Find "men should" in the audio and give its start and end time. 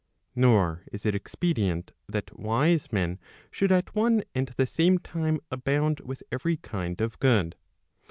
2.91-3.71